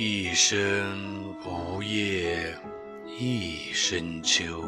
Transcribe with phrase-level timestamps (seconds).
[0.00, 2.54] 一生无叶
[3.18, 4.62] 一生秋，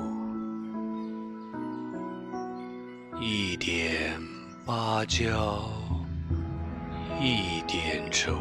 [3.21, 4.21] 一点
[4.67, 5.71] 芭蕉
[7.21, 8.37] 一点愁，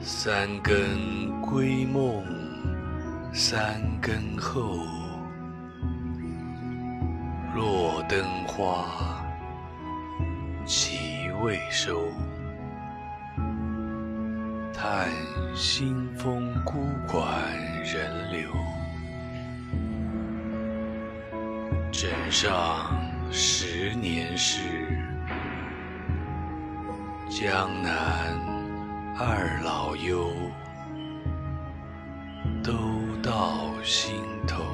[0.00, 2.24] 三更归梦
[3.32, 4.76] 三更后，
[7.54, 9.24] 落灯花
[10.66, 12.08] 岂未收？
[14.82, 15.10] 叹
[15.54, 17.28] 新风孤馆
[17.84, 18.50] 人流，
[21.92, 22.90] 枕上
[23.30, 24.62] 十年事，
[27.28, 28.34] 江南
[29.18, 30.32] 二老忧，
[32.64, 32.72] 都
[33.22, 34.14] 到心
[34.48, 34.64] 头。